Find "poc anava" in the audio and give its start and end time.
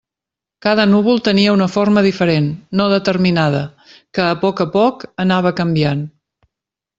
4.79-5.53